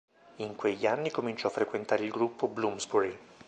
In 0.37 0.55
quegli 0.55 0.87
anni 0.87 1.11
cominciò 1.11 1.47
a 1.47 1.51
frequentare 1.51 2.03
il 2.03 2.09
Gruppo 2.09 2.47
Bloomsbury. 2.47 3.15